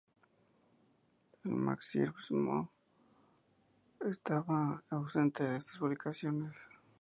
[1.43, 2.71] El marxismo
[4.03, 6.57] estaba ausente de estas publicaciones.